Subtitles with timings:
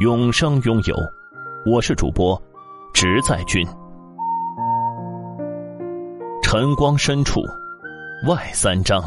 [0.00, 0.96] 永生拥有，
[1.66, 2.34] 我是主播，
[2.94, 3.62] 直在君。
[6.42, 7.42] 晨光深处，
[8.26, 8.98] 外三章，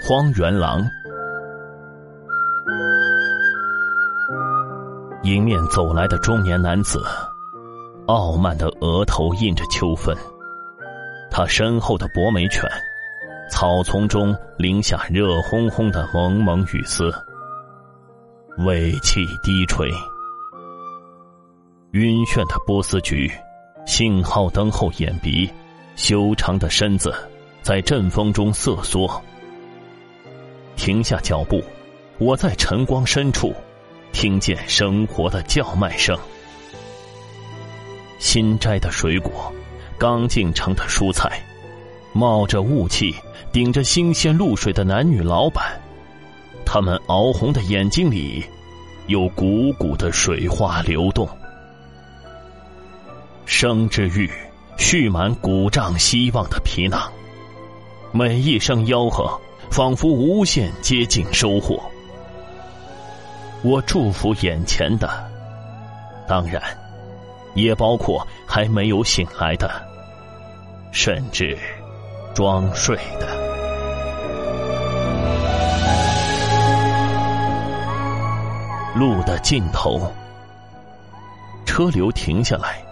[0.00, 0.80] 荒原狼。
[5.24, 7.02] 迎面走来的中年男子，
[8.06, 10.16] 傲慢的额头印着秋分。
[11.28, 12.62] 他身后的博美犬，
[13.50, 17.12] 草丛中淋下热烘烘的蒙蒙雨丝。
[18.66, 19.88] 尾气低垂，
[21.92, 23.30] 晕眩的波斯菊，
[23.86, 25.48] 信号灯后眼鼻，
[25.94, 27.14] 修长的身子
[27.62, 29.08] 在阵风中瑟缩。
[30.74, 31.62] 停下脚步，
[32.18, 33.54] 我在晨光深处
[34.10, 36.18] 听见生活的叫卖声。
[38.18, 39.52] 新摘的水果，
[39.96, 41.40] 刚进城的蔬菜，
[42.12, 43.14] 冒着雾气，
[43.52, 45.80] 顶着新鲜露水的男女老板。
[46.70, 48.44] 他们熬红的眼睛里，
[49.08, 51.28] 有汩汩的水花流动。
[53.46, 54.30] 生之欲，
[54.76, 57.10] 蓄满鼓胀希望的皮囊。
[58.12, 61.82] 每一声吆喝，仿佛无限接近收获。
[63.62, 65.08] 我祝福眼前的，
[66.28, 66.62] 当然，
[67.54, 69.70] 也包括还没有醒来的，
[70.92, 71.58] 甚至
[72.34, 73.27] 装睡的。
[78.98, 80.12] 路的尽头，
[81.64, 82.84] 车流停下来，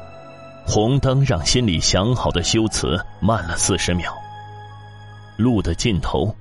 [0.65, 4.15] 红灯让心里想好的修辞慢了四十秒。
[5.37, 6.33] 路的尽头，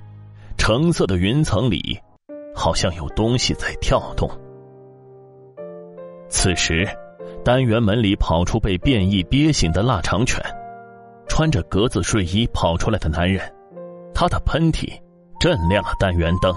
[0.56, 1.98] 橙色的云层里，
[2.54, 4.30] 好像有东西在跳动。
[6.28, 6.88] 此时，
[7.44, 10.40] 单元门里跑出被变异憋醒的腊肠犬，
[11.26, 13.52] 穿着格子睡衣跑出来的男人，
[14.14, 14.88] 他的喷嚏
[15.40, 16.54] 震亮了单元灯。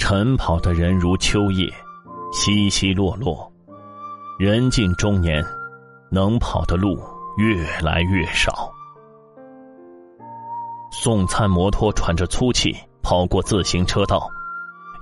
[0.00, 1.70] 晨跑的人如秋叶，
[2.32, 3.52] 稀稀落落。
[4.38, 5.44] 人近中年，
[6.10, 6.98] 能跑的路
[7.36, 8.72] 越来越少。
[10.90, 14.26] 送餐摩托喘着粗气跑过自行车道，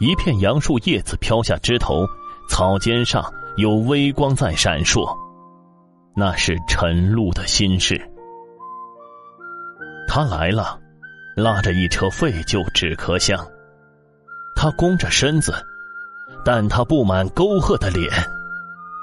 [0.00, 2.04] 一片杨树叶子飘下枝头，
[2.50, 3.24] 草尖上
[3.56, 5.16] 有微光在闪烁，
[6.14, 7.98] 那是晨露的心事。
[10.08, 10.78] 他来了，
[11.36, 13.38] 拉着一车废旧纸壳箱。
[14.60, 15.54] 他弓着身子，
[16.44, 18.10] 但他布满沟壑的脸，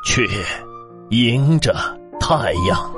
[0.03, 0.21] 却
[1.11, 1.73] 迎着
[2.19, 2.93] 太阳。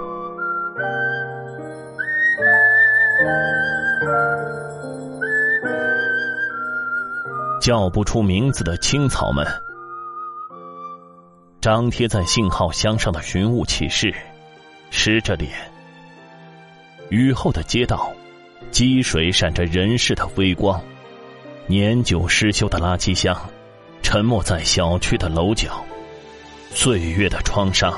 [7.61, 9.45] 叫不出名字的青草们，
[11.61, 14.11] 张贴在信号箱上的寻物启事，
[14.89, 15.51] 湿着脸。
[17.09, 18.11] 雨后的街道，
[18.71, 20.81] 积水闪着人世的微光。
[21.69, 23.37] 年久失修的垃圾箱，
[24.01, 25.83] 沉没在小区的楼角。
[26.71, 27.93] 岁月的创伤，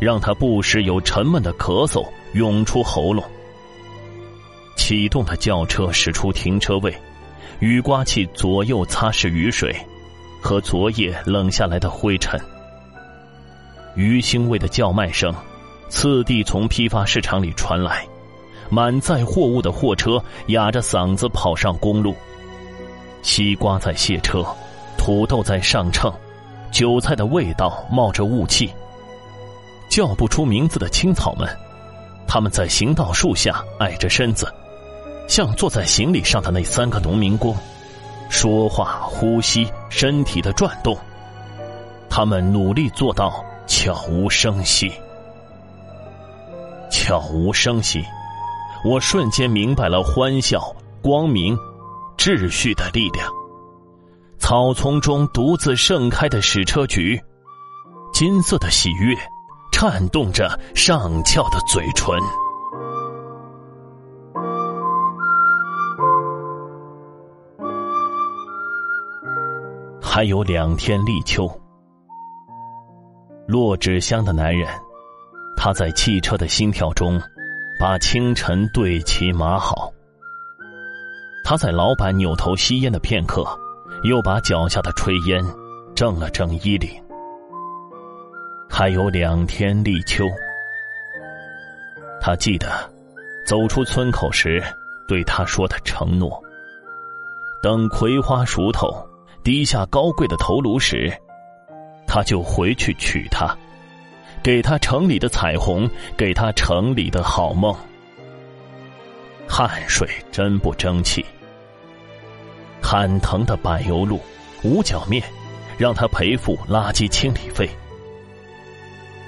[0.00, 3.24] 让他不时有沉闷的咳嗽涌出喉咙。
[4.74, 6.92] 启动的轿车驶出停车位，
[7.60, 9.72] 雨刮器左右擦拭雨水，
[10.40, 12.40] 和昨夜冷下来的灰尘。
[13.94, 15.32] 鱼腥味的叫卖声，
[15.88, 18.04] 次第从批发市场里传来。
[18.68, 22.16] 满载货物的货车哑着嗓子跑上公路。
[23.22, 24.44] 西瓜在卸车，
[24.98, 26.12] 土豆在上秤，
[26.70, 28.70] 韭菜的味道冒着雾气。
[29.88, 31.48] 叫不出名字的青草们，
[32.26, 34.52] 他们在行道树下矮着身子，
[35.28, 37.54] 像坐在行李上的那三个农民工，
[38.30, 40.96] 说话、呼吸、身体的转动，
[42.08, 44.90] 他们努力做到悄无声息。
[46.90, 48.02] 悄无声息，
[48.84, 51.54] 我瞬间明白了欢笑、光明。
[52.24, 53.28] 秩序的力量，
[54.38, 57.20] 草丛中独自盛开的矢车菊，
[58.12, 59.12] 金色的喜悦，
[59.72, 62.16] 颤动着上翘的嘴唇。
[70.00, 71.50] 还有两天立秋，
[73.48, 74.68] 落纸箱的男人，
[75.56, 77.20] 他在汽车的心跳中，
[77.80, 79.92] 把清晨对齐码好。
[81.44, 83.44] 他在老板扭头吸烟的片刻，
[84.04, 85.44] 又把脚下的炊烟
[85.94, 86.90] 正了正衣领。
[88.68, 90.24] 还有两天立秋。
[92.20, 92.68] 他记得
[93.46, 94.62] 走出村口时
[95.08, 96.40] 对他说的承诺：
[97.62, 98.94] 等葵花熟透，
[99.42, 101.12] 低下高贵的头颅时，
[102.06, 103.54] 他就回去娶她，
[104.42, 107.76] 给她城里的彩虹，给她城里的好梦。
[109.48, 111.24] 汗水真不争气。
[112.82, 114.20] 喊疼的柏油路、
[114.62, 115.22] 五角面，
[115.78, 117.68] 让他赔付垃圾清理费。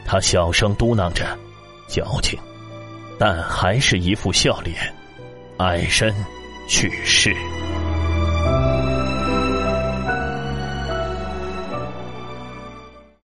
[0.04, 1.38] 他小声嘟囔着
[1.88, 2.38] ：“矫情。”
[3.18, 4.76] 但还是一副笑脸，
[5.58, 6.12] 矮身
[6.68, 7.32] 去世。